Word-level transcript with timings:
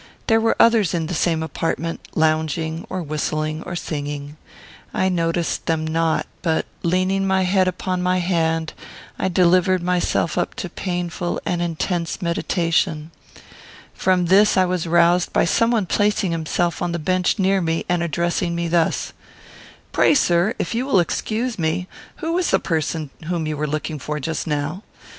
There 0.25 0.41
were 0.41 0.55
others 0.59 0.95
in 0.95 1.05
the 1.05 1.13
same 1.13 1.43
apartment, 1.43 1.99
lounging, 2.15 2.87
or 2.89 3.03
whistling, 3.03 3.61
or 3.67 3.75
singing. 3.75 4.35
I 4.95 5.09
noticed 5.09 5.67
them 5.67 5.85
not, 5.85 6.25
but, 6.41 6.65
leaning 6.81 7.27
my 7.27 7.43
head 7.43 7.67
upon 7.67 8.01
my 8.01 8.17
hand, 8.17 8.73
I 9.19 9.27
delivered 9.27 9.83
myself 9.83 10.39
up 10.39 10.55
to 10.55 10.69
painful 10.71 11.39
and 11.45 11.61
intense 11.61 12.19
meditation. 12.19 13.11
From 13.93 14.25
this 14.25 14.57
I 14.57 14.65
was 14.65 14.87
roused 14.87 15.33
by 15.33 15.45
some 15.45 15.69
one 15.69 15.85
placing 15.85 16.31
himself 16.31 16.81
on 16.81 16.93
the 16.93 16.97
bench 16.97 17.37
near 17.37 17.61
me 17.61 17.85
and 17.87 18.01
addressing 18.01 18.55
me 18.55 18.67
thus: 18.67 19.13
"Pray, 19.91 20.15
sir, 20.15 20.55
if 20.57 20.73
you 20.73 20.87
will 20.87 20.99
excuse 20.99 21.59
me, 21.59 21.87
who 22.15 22.33
was 22.33 22.49
the 22.49 22.57
person 22.59 23.11
whom 23.27 23.45
you 23.45 23.55
were 23.55 23.67
looking 23.67 23.99
for 23.99 24.19
just 24.19 24.47
now? 24.47 24.81